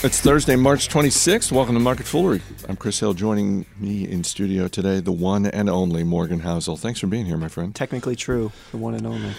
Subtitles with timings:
[0.00, 1.50] It's Thursday, March 26th.
[1.50, 2.40] Welcome to Market Foolery.
[2.68, 3.14] I'm Chris Hill.
[3.14, 6.78] Joining me in studio today, the one and only Morgan Housel.
[6.78, 7.74] Thanks for being here, my friend.
[7.74, 9.32] Technically true, the one and only.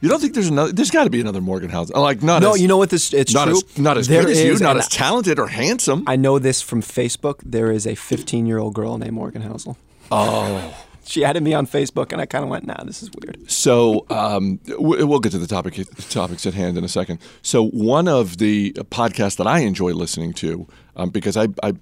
[0.00, 0.72] You don't think there's another?
[0.72, 1.94] There's got to be another Morgan Housel.
[1.94, 3.14] Like not No, as, you know what this?
[3.14, 3.56] It's not true.
[3.58, 6.02] as not as There good as you, not as talented or handsome.
[6.08, 7.36] I know this from Facebook.
[7.44, 9.76] There is a 15 year old girl named Morgan Housel.
[10.10, 10.74] oh,
[11.06, 14.06] She added me on Facebook, and I kind of went, "Nah, this is weird." So
[14.10, 15.74] um, we'll get to the topic
[16.10, 17.18] topics at hand in a second.
[17.42, 21.74] So one of the podcasts that I enjoy listening to, um, because I, I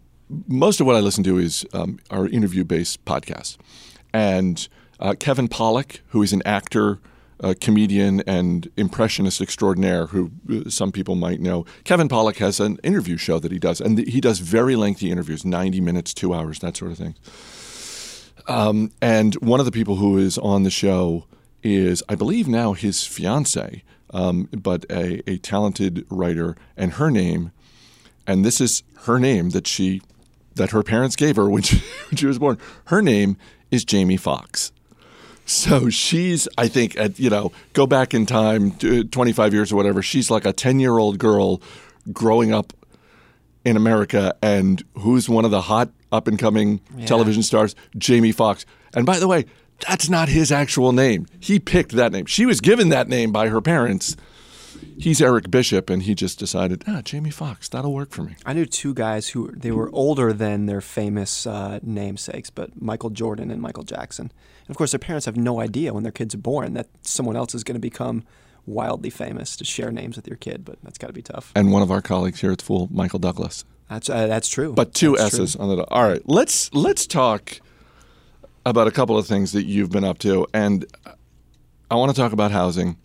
[0.48, 3.56] most of what I listen to is um, are interview based podcasts,
[4.12, 4.68] and
[5.00, 7.00] uh, Kevin Pollak, who is an actor.
[7.44, 11.66] A comedian and impressionist extraordinaire, who uh, some people might know.
[11.82, 15.44] Kevin Pollak has an interview show that he does, and he does very lengthy interviews,
[15.44, 17.16] ninety minutes, two hours, that sort of thing.
[18.48, 21.24] Um, and one of the people who is on the show
[21.62, 26.56] is, I believe, now his fiance, um, but a, a talented writer.
[26.76, 27.52] And her name,
[28.26, 30.02] and this is her name that she,
[30.54, 31.78] that her parents gave her when she,
[32.10, 32.58] when she was born.
[32.86, 33.36] Her name
[33.70, 34.72] is Jamie Fox.
[35.44, 39.76] So she's, I think, at you know, go back in time, uh, 25 years or
[39.76, 40.00] whatever.
[40.02, 41.60] She's like a 10 year old girl
[42.12, 42.72] growing up
[43.64, 47.74] in America, and who's one of the hot up and coming television stars?
[47.96, 48.66] Jamie Foxx.
[48.94, 49.46] And by the way,
[49.88, 51.26] that's not his actual name.
[51.40, 52.26] He picked that name.
[52.26, 54.16] She was given that name by her parents.
[54.98, 58.36] He's Eric Bishop, and he just decided, ah, Jamie Foxx, that'll work for me.
[58.44, 63.10] I knew two guys who they were older than their famous uh, namesakes, but Michael
[63.10, 64.32] Jordan and Michael Jackson.
[64.66, 67.36] And of course, their parents have no idea when their kids are born that someone
[67.36, 68.24] else is going to become
[68.66, 70.64] wildly famous to share names with your kid.
[70.64, 71.52] But that's got to be tough.
[71.54, 73.64] And one of our colleagues here at Fool, Michael Douglas.
[73.88, 74.72] That's uh, that's true.
[74.72, 75.44] But two That's true.
[75.44, 75.84] S's on the.
[75.90, 77.60] All right, let's let's talk
[78.64, 80.86] about a couple of things that you've been up to, and
[81.90, 82.96] I want to talk about housing.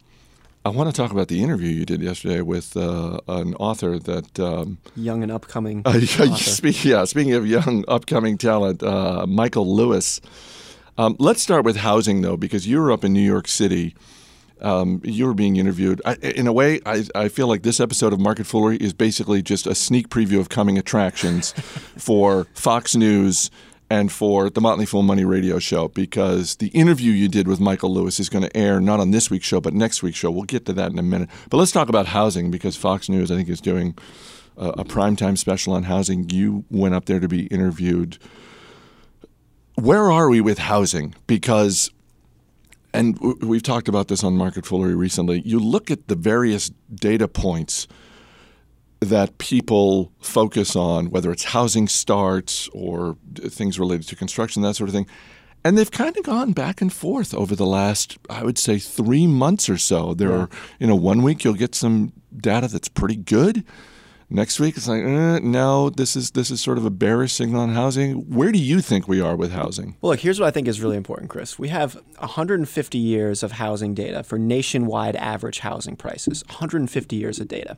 [0.64, 4.40] I want to talk about the interview you did yesterday with uh, an author that.
[4.40, 5.82] Um, young and upcoming.
[5.86, 5.90] uh,
[6.22, 6.36] author.
[6.38, 10.22] speak, yeah, speaking of young upcoming talent, uh, Michael Lewis.
[10.98, 13.94] Um, let's start with housing though, because you were up in New York City.
[14.62, 16.02] Um, you were being interviewed.
[16.06, 19.42] I, in a way, I, I feel like this episode of Market Foolery is basically
[19.42, 21.52] just a sneak preview of coming attractions
[21.98, 23.52] for Fox News
[23.90, 27.94] and for the Motley Fool Money Radio Show because the interview you did with Michael
[27.94, 30.32] Lewis is going to air not on this week's show but next week's show.
[30.32, 31.30] We'll get to that in a minute.
[31.50, 33.98] But let's talk about housing because Fox News, I think, is doing
[34.58, 36.30] a, a primetime special on housing.
[36.30, 38.18] You went up there to be interviewed.
[39.76, 41.16] Where are we with housing?
[41.28, 41.92] Because
[42.94, 45.42] and we've talked about this on Market Foolery recently.
[45.46, 47.88] You look at the various data points
[49.00, 54.90] that people focus on, whether it's housing starts or things related to construction, that sort
[54.90, 55.08] of thing.
[55.64, 59.28] And they've kind of gone back and forth over the last, I would say, three
[59.28, 60.14] months or so.
[60.14, 60.50] There are,
[60.80, 63.64] you know, one week you'll get some data that's pretty good.
[64.30, 67.62] Next week it's like, eh, no, this is this is sort of a bearish signal
[67.62, 68.30] on housing.
[68.30, 69.96] Where do you think we are with housing?
[70.02, 71.58] Well, look, here's what I think is really important, Chris.
[71.58, 76.44] We have 150 years of housing data for nationwide average housing prices.
[76.48, 77.78] 150 years of data.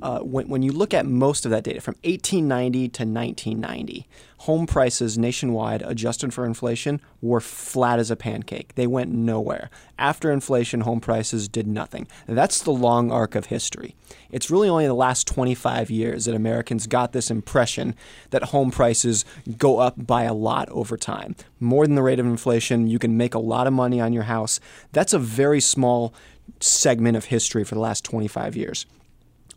[0.00, 4.06] Uh, when, when you look at most of that data from 1890 to 1990,
[4.38, 8.74] home prices nationwide, adjusted for inflation, were flat as a pancake.
[8.74, 9.70] They went nowhere.
[9.98, 12.06] After inflation, home prices did nothing.
[12.26, 13.96] That's the long arc of history.
[14.30, 17.94] It's really only the last 25 years that Americans got this impression
[18.30, 19.24] that home prices
[19.56, 21.34] go up by a lot over time.
[21.58, 24.24] More than the rate of inflation, you can make a lot of money on your
[24.24, 24.60] house.
[24.92, 26.14] That's a very small
[26.60, 28.86] segment of history for the last 25 years.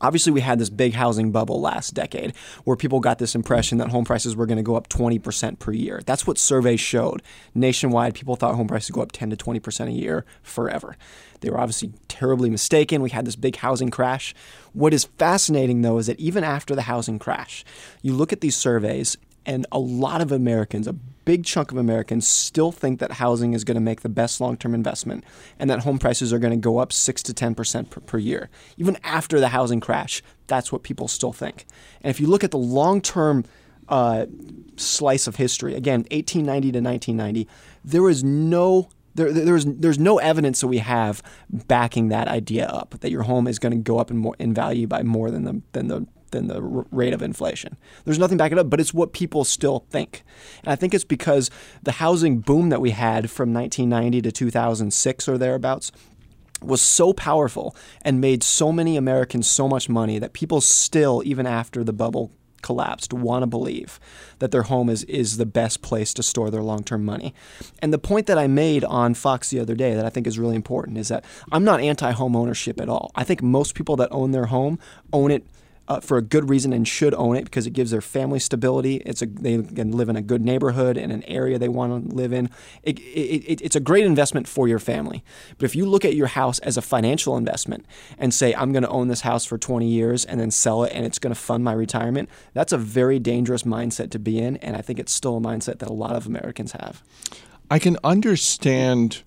[0.02, 3.90] Obviously, we had this big housing bubble last decade where people got this impression that
[3.90, 6.02] home prices were going to go up 20% per year.
[6.06, 7.22] That's what surveys showed.
[7.56, 10.98] Nationwide, people thought home prices go up 10 to 20% a year forever.
[11.40, 13.02] They were obviously terribly mistaken.
[13.02, 14.34] We had this big housing crash.
[14.74, 17.64] What is fascinating, though, is that even after the housing crash,
[18.02, 22.28] you look at these surveys, and a lot of Americans, a big chunk of Americans,
[22.28, 25.24] still think that housing is going to make the best long term investment
[25.60, 28.50] and that home prices are going to go up 6 to 10% per, per year.
[28.78, 31.66] Even after the housing crash, that's what people still think.
[32.02, 33.46] And if you look at the long term
[33.90, 34.26] uh,
[34.78, 37.48] slice of history, again, 1890 to 1990,
[37.84, 42.96] there was no there, there's there's no evidence that we have backing that idea up
[43.02, 45.44] that your home is going to go up in more in value by more than
[45.44, 47.78] the than the than the rate of inflation.
[48.06, 50.24] There's nothing backing it up, but it's what people still think.
[50.64, 51.50] And I think it's because
[51.84, 55.92] the housing boom that we had from 1990 to 2006 or thereabouts
[56.62, 61.48] was so powerful and made so many Americans so much money that people still, even
[61.48, 62.32] after the bubble
[62.62, 64.00] collapsed, want to believe
[64.40, 67.34] that their home is, is the best place to store their long term money.
[67.80, 70.40] And the point that I made on Fox the other day that I think is
[70.40, 73.12] really important is that I'm not anti home ownership at all.
[73.16, 74.80] I think most people that own their home
[75.12, 75.46] own it
[75.92, 78.98] uh, for a good reason and should own it because it gives their family stability.
[79.06, 82.16] It's a they can live in a good neighborhood in an area they want to
[82.16, 82.50] live in.
[82.84, 85.22] It, it, it's a great investment for your family.
[85.58, 87.86] But if you look at your house as a financial investment
[88.18, 90.94] and say I'm going to own this house for 20 years and then sell it
[90.96, 94.56] and it's going to fund my retirement, that's a very dangerous mindset to be in,
[94.58, 97.04] and I think it's still a mindset that a lot of Americans have.
[97.70, 99.24] I can understand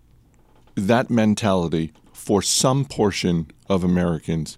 [0.77, 4.57] that mentality for some portion of Americans,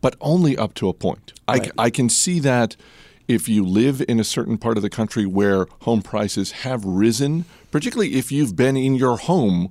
[0.00, 1.32] but only up to a point.
[1.48, 1.70] Right.
[1.78, 2.76] I, I can see that
[3.26, 7.44] if you live in a certain part of the country where home prices have risen,
[7.70, 9.70] particularly if you've been in your home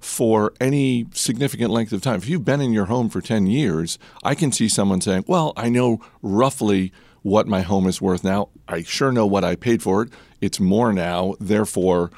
[0.00, 2.16] for any significant length of time.
[2.16, 5.52] If you've been in your home for 10 years, I can see someone saying, Well,
[5.56, 6.92] I know roughly
[7.22, 8.48] what my home is worth now.
[8.68, 10.10] I sure know what I paid for it.
[10.40, 11.34] It's more now.
[11.40, 12.10] Therefore,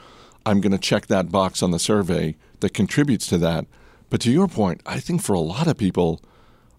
[0.44, 3.66] I'm going to check that box on the survey that contributes to that.
[4.10, 6.20] But to your point, I think for a lot of people,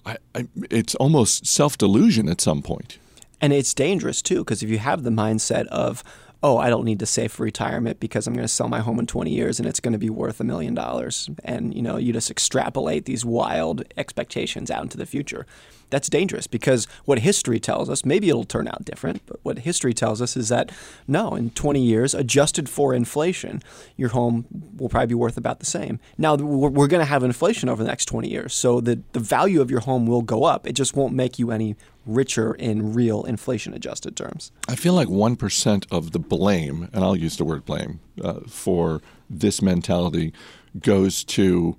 [0.06, 2.98] I, I, it's almost self delusion at some point.
[3.40, 6.04] And it's dangerous too, because if you have the mindset of,
[6.44, 9.00] oh, I don't need to save for retirement because I'm going to sell my home
[9.00, 11.30] in 20 years and it's going to be worth a million dollars.
[11.44, 15.46] And, you know, you just extrapolate these wild expectations out into the future.
[15.92, 19.94] That's dangerous because what history tells us, maybe it'll turn out different, but what history
[19.94, 20.72] tells us is that
[21.08, 23.62] no, in 20 years, adjusted for inflation,
[23.98, 24.46] your home
[24.78, 26.00] will probably be worth about the same.
[26.18, 29.62] Now, we're going to have inflation over the next 20 years, so the, the value
[29.62, 30.66] of your home will go up.
[30.66, 34.52] It just won't make you any richer in real inflation adjusted terms.
[34.68, 39.02] I feel like 1% of the blame, and I'll use the word blame, uh, for
[39.30, 40.34] this mentality
[40.80, 41.78] goes to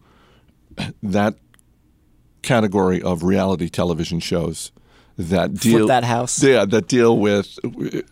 [1.03, 1.37] that
[2.43, 4.73] category of reality television shows
[5.19, 6.43] that deal Flip that house.
[6.43, 7.59] Yeah, that deal with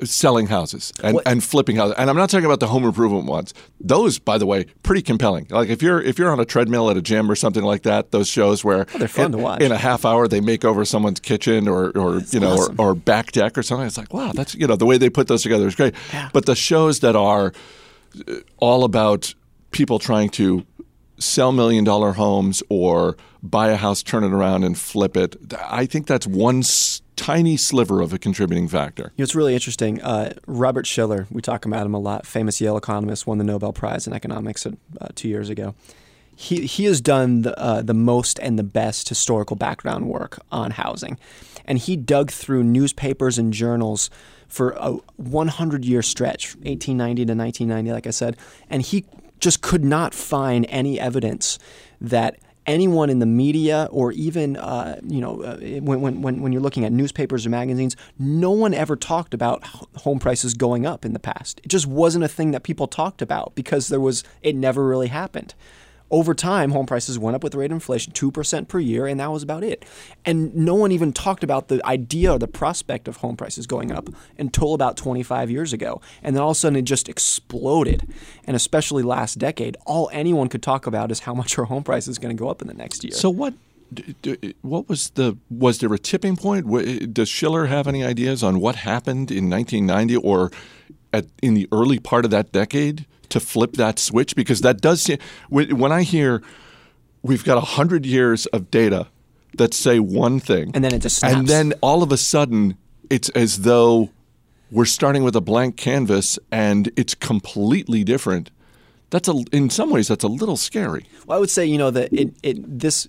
[0.07, 1.95] selling houses and, and flipping houses.
[1.99, 3.55] And I'm not talking about the home improvement ones.
[3.81, 5.47] Those, by the way, pretty compelling.
[5.51, 8.11] Like if you're if you're on a treadmill at a gym or something like that,
[8.11, 9.63] those shows where oh, they're fun in, to watch.
[9.63, 12.77] In a half hour, they make over someone's kitchen or or that's you know awesome.
[12.79, 13.87] or, or, back deck or something.
[13.87, 15.95] It's like wow, that's you know the way they put those together is great.
[16.13, 16.29] Yeah.
[16.33, 17.53] But the shows that are
[18.29, 19.35] uh, all about
[19.71, 20.67] people trying to
[21.21, 25.37] sell million dollar homes or buy a house, turn it around, and flip it.
[25.69, 29.13] I think that's one s- tiny sliver of a contributing factor.
[29.17, 30.01] You know, it's really interesting.
[30.03, 33.73] Uh, Robert Shiller, we talk about him a lot, famous Yale economist, won the Nobel
[33.73, 34.73] Prize in economics uh,
[35.15, 35.75] two years ago.
[36.35, 40.71] He, he has done the, uh, the most and the best historical background work on
[40.71, 41.19] housing.
[41.67, 44.09] And he dug through newspapers and journals
[44.49, 48.37] for a 100 year stretch, 1890 to 1990, like I said.
[48.71, 49.05] And he
[49.41, 51.59] just could not find any evidence
[52.01, 56.63] that anyone in the media or even uh, you know uh, when, when, when you're
[56.63, 59.65] looking at newspapers or magazines no one ever talked about
[59.97, 61.61] home prices going up in the past.
[61.65, 65.09] It just wasn't a thing that people talked about because there was it never really
[65.09, 65.55] happened
[66.11, 69.21] over time, home prices went up with the rate of inflation 2% per year, and
[69.21, 69.85] that was about it.
[70.25, 73.93] And no one even talked about the idea or the prospect of home prices going
[73.93, 74.09] up
[74.39, 76.01] until about 25 years ago.
[76.23, 78.13] And then all of a sudden it just exploded.
[78.45, 82.09] And especially last decade, all anyone could talk about is how much our home price
[82.09, 83.13] is going to go up in the next year.
[83.13, 83.55] So, what
[84.63, 87.13] what was the was there a tipping point?
[87.13, 90.51] Does Shiller have any ideas on what happened in 1990 or
[91.13, 94.37] at, in the early part of that decade to flip that switch?
[94.37, 95.19] Because that does seem,
[95.49, 96.43] when I hear
[97.23, 99.07] we've got 100 years of data
[99.57, 101.37] that say one thing, and then it just snaps.
[101.37, 102.77] And then all of a sudden,
[103.09, 104.11] it's as though
[104.71, 108.51] we're starting with a blank canvas and it's completely different.
[109.11, 111.07] That's a, in some ways, that's a little scary.
[111.27, 113.09] Well, I would say, you know, that it, it this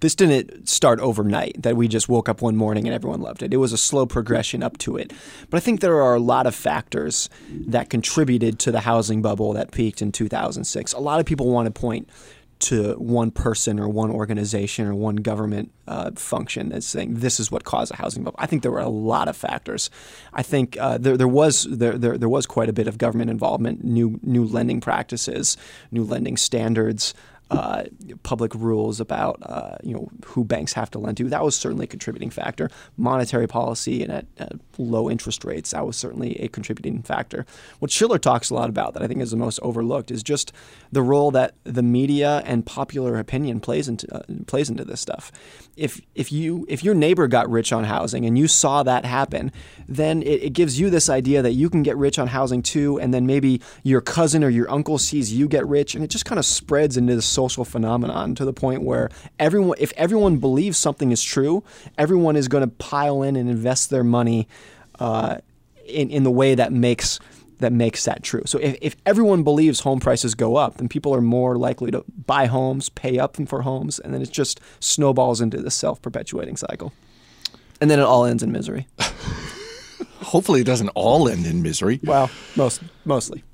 [0.00, 3.52] this didn't start overnight that we just woke up one morning and everyone loved it.
[3.52, 5.12] It was a slow progression up to it.
[5.50, 9.52] But I think there are a lot of factors that contributed to the housing bubble
[9.54, 10.92] that peaked in 2006.
[10.92, 12.08] A lot of people want to point
[12.58, 17.50] to one person or one organization or one government uh, function as saying this is
[17.50, 18.38] what caused a housing bubble.
[18.38, 19.90] I think there were a lot of factors.
[20.32, 23.30] I think uh, there, there was there, there, there was quite a bit of government
[23.30, 25.56] involvement, new new lending practices,
[25.90, 27.12] new lending standards
[27.50, 27.84] uh,
[28.24, 31.28] public rules about uh, you know who banks have to lend to.
[31.28, 32.70] That was certainly a contributing factor.
[32.96, 37.46] Monetary policy and at, at, low interest rates that was certainly a contributing factor.
[37.78, 40.52] What Shiller talks a lot about that I think is the most overlooked is just
[40.92, 45.30] the role that the media and popular opinion plays into uh, plays into this stuff.
[45.76, 49.52] If if you if your neighbor got rich on housing and you saw that happen,
[49.88, 52.98] then it, it gives you this idea that you can get rich on housing too,
[52.98, 56.24] and then maybe your cousin or your uncle sees you get rich, and it just
[56.24, 60.78] kind of spreads into this social phenomenon to the point where everyone, if everyone believes
[60.78, 61.62] something is true,
[61.96, 64.48] everyone is going to pile in and invest their money
[64.98, 65.36] uh,
[65.86, 67.20] in in the way that makes
[67.58, 68.42] that makes that true.
[68.46, 72.04] So if, if everyone believes home prices go up, then people are more likely to
[72.26, 76.56] buy homes, pay up for homes, and then it just snowballs into this self perpetuating
[76.56, 76.92] cycle.
[77.80, 78.86] And then it all ends in misery.
[80.32, 82.00] Hopefully, it doesn't all end in misery.
[82.02, 83.44] Well, most mostly.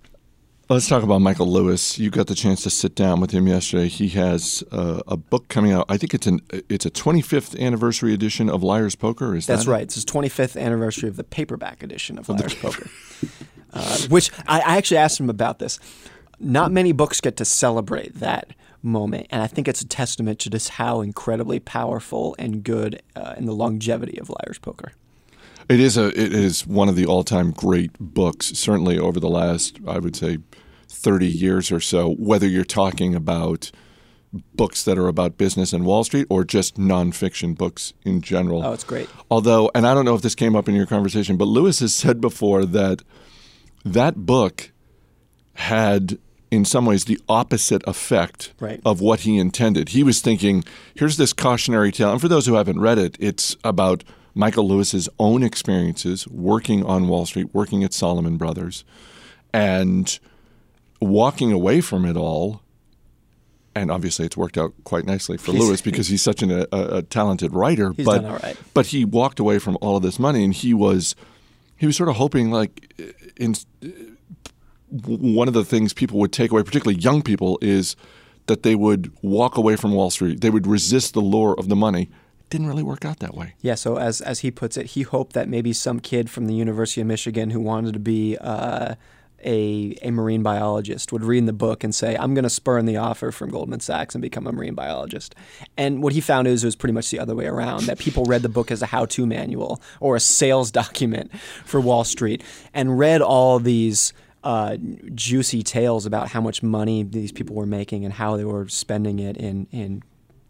[0.68, 1.98] Let's talk about Michael Lewis.
[1.98, 3.88] You got the chance to sit down with him yesterday.
[3.88, 5.84] He has uh, a book coming out.
[5.88, 9.34] I think it's an it's a 25th anniversary edition of Liar's Poker.
[9.34, 9.82] Is That's that right.
[9.82, 12.88] It's his 25th anniversary of the paperback edition of Liar's Poker,
[13.72, 15.78] uh, which I, I actually asked him about this.
[16.38, 20.50] Not many books get to celebrate that moment, and I think it's a testament to
[20.50, 24.92] just how incredibly powerful and good uh, in the longevity of Liar's Poker.
[25.68, 28.46] It is a it is one of the all time great books.
[28.46, 30.38] Certainly over the last I would say
[30.88, 33.70] 30 years or so, whether you're talking about
[34.54, 38.64] books that are about business and Wall Street or just nonfiction books in general.
[38.64, 39.08] Oh, it's great.
[39.30, 41.94] Although, and I don't know if this came up in your conversation, but Lewis has
[41.94, 43.02] said before that
[43.84, 44.70] that book
[45.54, 46.18] had,
[46.50, 48.80] in some ways, the opposite effect right.
[48.86, 49.90] of what he intended.
[49.90, 50.64] He was thinking,
[50.94, 52.12] here's this cautionary tale.
[52.12, 54.04] And for those who haven't read it, it's about
[54.34, 58.84] Michael Lewis's own experiences working on Wall Street, working at Salomon Brothers,
[59.52, 60.18] and
[61.00, 62.62] walking away from it all,
[63.74, 67.02] and obviously it's worked out quite nicely for Lewis because he's such an, a, a,
[67.02, 67.92] talented writer.
[67.96, 68.56] He's but done all right.
[68.74, 71.14] but he walked away from all of this money, and he was
[71.76, 72.94] he was sort of hoping like
[73.36, 73.54] in
[74.90, 77.96] one of the things people would take away, particularly young people, is
[78.46, 80.40] that they would walk away from Wall Street.
[80.40, 82.10] They would resist the lure of the money.
[82.52, 83.54] Didn't really work out that way.
[83.62, 83.76] Yeah.
[83.76, 87.00] So as as he puts it, he hoped that maybe some kid from the University
[87.00, 88.96] of Michigan who wanted to be uh,
[89.42, 92.98] a, a marine biologist would read the book and say, I'm going to spurn the
[92.98, 95.34] offer from Goldman Sachs and become a marine biologist.
[95.78, 98.26] And what he found is it was pretty much the other way around that people
[98.26, 102.42] read the book as a how to manual or a sales document for Wall Street
[102.74, 104.12] and read all these.
[104.44, 104.76] Uh,
[105.14, 109.20] juicy tales about how much money these people were making and how they were spending
[109.20, 110.02] it in in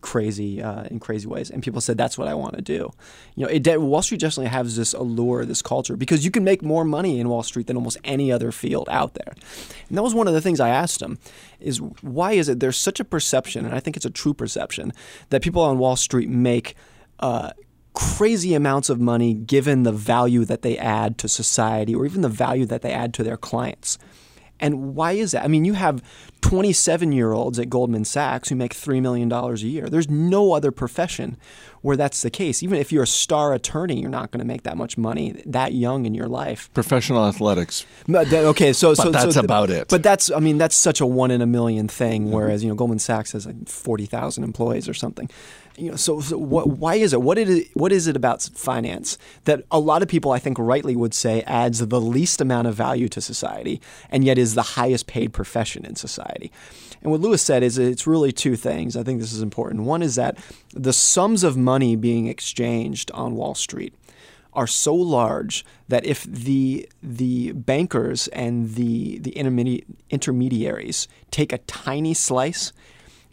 [0.02, 1.50] crazy uh, in crazy ways.
[1.50, 2.92] And people said that's what I want to do.
[3.34, 6.62] You know, it, Wall Street definitely has this allure, this culture, because you can make
[6.62, 9.32] more money in Wall Street than almost any other field out there.
[9.88, 11.18] And that was one of the things I asked him:
[11.58, 14.92] is why is it there's such a perception, and I think it's a true perception
[15.30, 16.74] that people on Wall Street make.
[17.18, 17.52] Uh,
[17.94, 22.28] crazy amounts of money given the value that they add to society or even the
[22.28, 23.98] value that they add to their clients.
[24.62, 25.44] And why is that?
[25.44, 26.02] I mean, you have
[26.40, 29.88] 27 year olds at Goldman Sachs who make $3 million a year.
[29.88, 31.36] There's no other profession
[31.80, 32.62] where that's the case.
[32.62, 35.72] Even if you're a star attorney, you're not going to make that much money that
[35.72, 36.70] young in your life.
[36.74, 37.84] Professional athletics.
[38.08, 39.88] Okay, so, but so that's so, about it.
[39.88, 42.30] But that's, I mean, that's such a one in a million thing.
[42.30, 45.28] Whereas, you know, Goldman Sachs has like 40,000 employees or something
[45.76, 47.22] you know, so, so what, why is it?
[47.22, 47.68] What is it?
[47.74, 51.42] What is it about finance that a lot of people, I think, rightly would say
[51.42, 55.84] adds the least amount of value to society, and yet is the highest paid profession
[55.84, 56.52] in society?
[57.02, 58.96] And what Lewis said is it's really two things.
[58.96, 59.84] I think this is important.
[59.84, 60.38] One is that
[60.72, 63.94] the sums of money being exchanged on Wall Street
[64.52, 71.58] are so large that if the the bankers and the the intermedi- intermediaries take a
[71.58, 72.72] tiny slice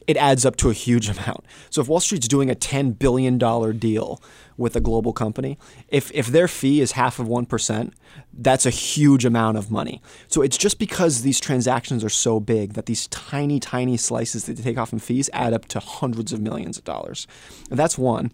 [0.09, 1.45] it adds up to a huge amount.
[1.69, 3.37] So if Wall Street's doing a $10 billion
[3.77, 4.19] deal
[4.57, 7.93] with a global company, if, if their fee is half of 1%,
[8.33, 10.01] that's a huge amount of money.
[10.27, 14.57] So it's just because these transactions are so big that these tiny, tiny slices that
[14.57, 17.27] they take off in fees add up to hundreds of millions of dollars.
[17.69, 18.31] And that's one.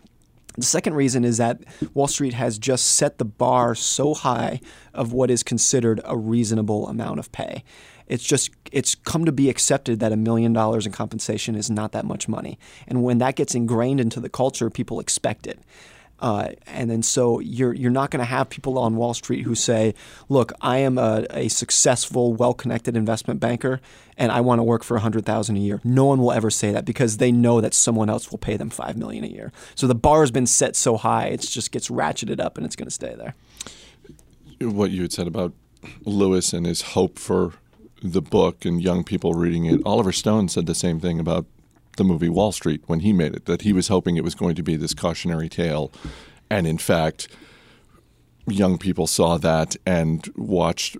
[0.57, 1.59] The second reason is that
[1.93, 4.61] Wall Street has just set the bar so high
[4.93, 7.65] of what is considered a reasonable amount of pay.
[8.07, 11.91] It's just it's come to be accepted that a million dollars in compensation is not
[11.93, 15.59] that much money, and when that gets ingrained into the culture, people expect it.
[16.19, 19.53] Uh, and then so you're you're not going to have people on Wall Street who
[19.53, 19.93] say,
[20.29, 23.81] "Look, I am a, a successful, well-connected investment banker,
[24.17, 26.71] and I want to work for hundred thousand a year." No one will ever say
[26.71, 29.51] that because they know that someone else will pay them five million a year.
[29.75, 32.77] So the bar has been set so high, it just gets ratcheted up, and it's
[32.77, 33.35] going to stay there.
[34.61, 35.51] What you had said about
[36.05, 37.53] Lewis and his hope for
[38.11, 41.45] the book and young people reading it, Oliver Stone said the same thing about
[41.97, 44.55] the movie Wall Street when he made it, that he was hoping it was going
[44.55, 45.91] to be this cautionary tale.
[46.49, 47.27] And in fact,
[48.47, 50.97] young people saw that and watched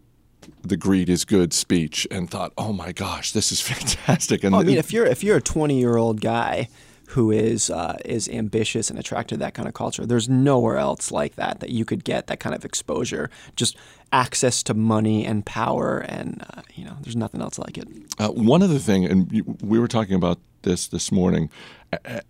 [0.61, 4.61] the greed is good speech and thought, "Oh my gosh, this is fantastic!" And well,
[4.61, 6.69] I mean, if you're if you're a 20 year old guy
[7.09, 10.05] who is uh, is ambitious and attracted to that kind of culture.
[10.05, 13.29] There's nowhere else like that that you could get that kind of exposure.
[13.55, 13.77] Just
[14.11, 17.87] access to money and power, and uh, you know, there's nothing else like it.
[18.19, 21.49] Uh, one other thing, and we were talking about this this morning,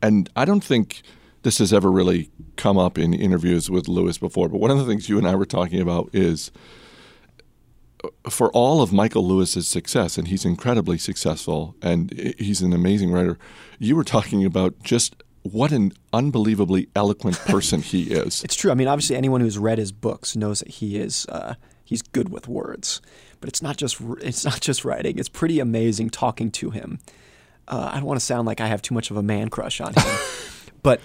[0.02, 1.02] and I don't think
[1.44, 4.50] this has ever really come up in interviews with Lewis before.
[4.50, 6.52] But one of the things you and I were talking about is
[8.30, 13.38] for all of Michael Lewis's success, and he's incredibly successful, and he's an amazing writer.
[13.80, 18.44] You were talking about just what an unbelievably eloquent person he is.
[18.44, 18.72] It's true.
[18.72, 22.30] I mean, obviously, anyone who's read his books knows that he is uh, he's good
[22.30, 23.02] with words.
[23.40, 25.20] But it's not just it's not just writing.
[25.20, 27.00] It's pretty amazing talking to him.
[27.68, 29.82] Uh, I don't want to sound like I have too much of a man crush
[29.82, 30.18] on him,
[30.84, 31.00] but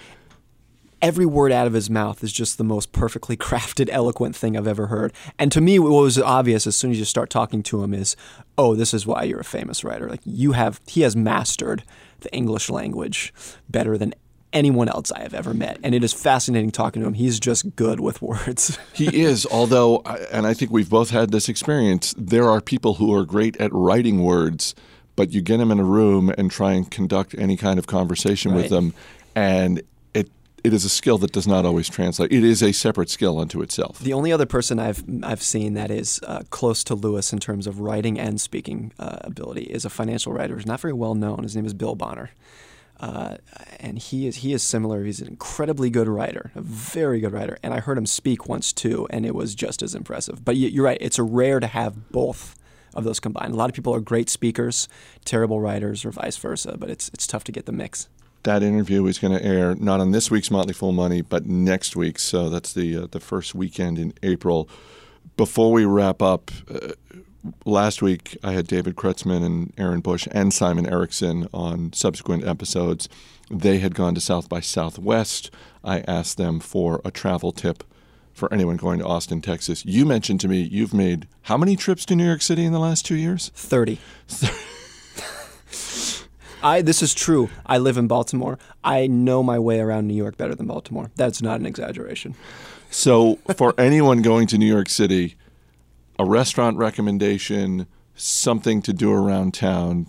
[1.01, 4.67] every word out of his mouth is just the most perfectly crafted, eloquent thing I've
[4.67, 5.13] ever heard.
[5.39, 8.15] And to me, what was obvious as soon as you start talking to him is,
[8.57, 10.09] oh, this is why you're a famous writer.
[10.09, 11.83] Like you have, he has mastered
[12.21, 13.33] the English language
[13.69, 14.13] better than
[14.53, 15.79] anyone else I have ever met.
[15.83, 17.13] And it is fascinating talking to him.
[17.13, 18.77] He's just good with words.
[18.93, 23.13] he is, although, and I think we've both had this experience, there are people who
[23.13, 24.75] are great at writing words,
[25.15, 28.51] but you get them in a room and try and conduct any kind of conversation
[28.51, 28.61] right.
[28.61, 28.93] with them.
[29.35, 29.81] And
[30.63, 32.31] it is a skill that does not always translate.
[32.31, 33.99] It is a separate skill unto itself.
[33.99, 37.67] The only other person I've I've seen that is uh, close to Lewis in terms
[37.67, 41.43] of writing and speaking uh, ability is a financial writer who's not very well known.
[41.43, 42.31] His name is Bill Bonner.
[42.99, 43.37] Uh,
[43.79, 45.03] and he is he is similar.
[45.03, 47.57] He's an incredibly good writer, a very good writer.
[47.63, 50.45] And I heard him speak once too, and it was just as impressive.
[50.45, 52.55] But you're right; it's rare to have both
[52.93, 53.53] of those combined.
[53.53, 54.87] A lot of people are great speakers,
[55.25, 56.75] terrible writers, or vice versa.
[56.77, 58.07] But it's it's tough to get the mix.
[58.43, 61.95] That interview is going to air not on this week's Motley Fool Money, but next
[61.95, 62.17] week.
[62.17, 64.67] So that's the uh, the first weekend in April.
[65.37, 66.93] Before we wrap up, uh,
[67.65, 73.07] last week I had David Kretzmann and Aaron Bush and Simon Erickson on subsequent episodes.
[73.49, 75.51] They had gone to South by Southwest.
[75.83, 77.83] I asked them for a travel tip
[78.33, 79.85] for anyone going to Austin, Texas.
[79.85, 82.79] You mentioned to me you've made how many trips to New York City in the
[82.79, 83.51] last two years?
[83.55, 83.99] 30.
[86.63, 87.49] I this is true.
[87.65, 88.59] I live in Baltimore.
[88.83, 91.11] I know my way around New York better than Baltimore.
[91.15, 92.35] That's not an exaggeration.
[92.89, 95.35] So, for anyone going to New York City,
[96.19, 100.07] a restaurant recommendation, something to do around town.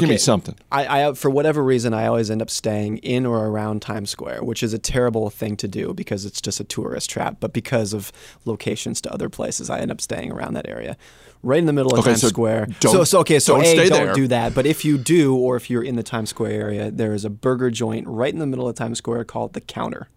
[0.00, 0.56] Give me something.
[0.70, 4.44] I, I, for whatever reason, I always end up staying in or around Times Square,
[4.44, 7.36] which is a terrible thing to do because it's just a tourist trap.
[7.40, 8.12] But because of
[8.44, 10.96] locations to other places, I end up staying around that area,
[11.42, 12.68] right in the middle of okay, Times so Square.
[12.80, 14.14] so, so okay, so don't a don't there.
[14.14, 14.54] do that.
[14.54, 17.30] But if you do, or if you're in the Times Square area, there is a
[17.30, 20.08] burger joint right in the middle of Times Square called the Counter.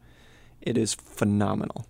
[0.61, 1.87] It is phenomenal.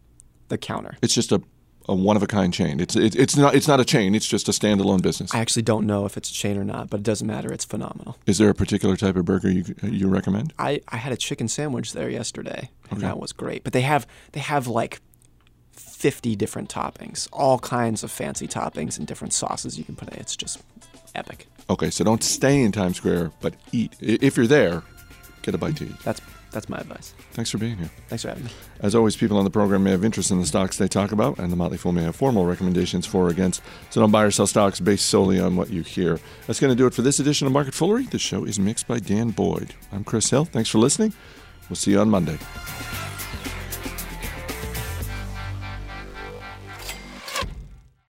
[0.47, 0.97] The Counter.
[1.01, 1.41] It's just a
[1.87, 2.79] a one of a kind chain.
[2.79, 4.15] It's it, it's not it's not a chain.
[4.15, 5.33] It's just a standalone business.
[5.33, 7.51] I actually don't know if it's a chain or not, but it doesn't matter.
[7.51, 8.17] It's phenomenal.
[8.25, 10.53] Is there a particular type of burger you you recommend?
[10.59, 13.07] I, I had a chicken sandwich there yesterday, and okay.
[13.07, 13.63] that was great.
[13.63, 15.01] But they have they have like
[15.71, 20.19] fifty different toppings, all kinds of fancy toppings and different sauces you can put in.
[20.19, 20.61] It's just
[21.15, 21.47] epic.
[21.69, 23.95] Okay, so don't stay in Times Square, but eat.
[23.99, 24.83] If you're there,
[25.41, 25.99] get a bite to eat.
[26.03, 27.13] That's that's my advice.
[27.31, 27.89] Thanks for being here.
[28.07, 28.51] Thanks for having me.
[28.81, 31.39] As always, people on the program may have interest in the stocks they talk about,
[31.39, 33.61] and the Motley Fool may have formal recommendations for or against.
[33.89, 36.19] So don't buy or sell stocks based solely on what you hear.
[36.47, 38.09] That's going to do it for this edition of Market Foolery.
[38.09, 39.73] The show is mixed by Dan Boyd.
[39.91, 40.45] I'm Chris Hill.
[40.45, 41.13] Thanks for listening.
[41.69, 42.37] We'll see you on Monday.